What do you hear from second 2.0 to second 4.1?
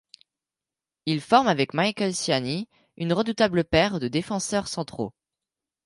Ciani une redoutable paire de